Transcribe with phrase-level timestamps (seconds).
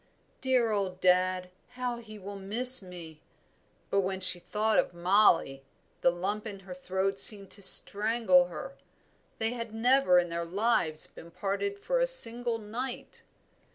[0.41, 3.21] "Dear old dad, how he will miss me!"
[3.91, 5.61] But when she thought of Mollie
[6.01, 8.73] the lump in her throat seemed to strangle her:
[9.37, 13.21] they had never in their lives been parted for a single night.